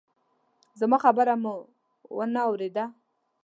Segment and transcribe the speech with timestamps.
[0.79, 1.55] زما خبره مو
[2.17, 2.85] وانه ورېده!